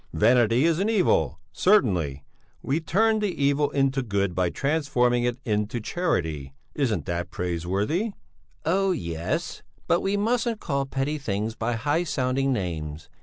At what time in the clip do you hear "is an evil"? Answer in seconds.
0.65-1.39